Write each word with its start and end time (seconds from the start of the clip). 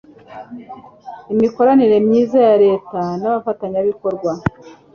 imikoranire 1.33 1.97
myiza 2.07 2.37
ya 2.47 2.55
leta 2.65 2.99
n'abafatanyabikorwa 3.21 4.31